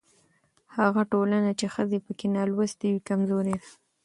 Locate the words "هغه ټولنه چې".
0.77-1.65